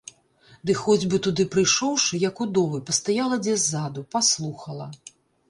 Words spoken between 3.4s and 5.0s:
дзе ззаду, паслухала.